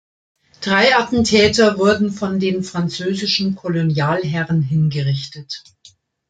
[0.61, 5.61] Drei Attentäter wurden von den französischen Kolonialherren hingerichtet.